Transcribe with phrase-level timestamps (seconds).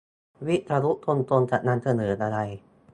[0.47, 2.37] วิทยุชุมชนจะนำเสนออะไร